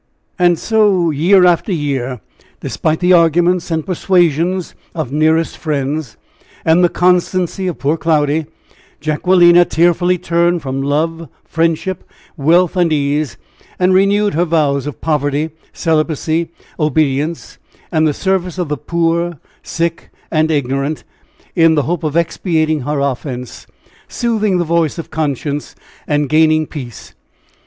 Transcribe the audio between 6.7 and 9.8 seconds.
the constancy of poor Cloudy, Jacquelina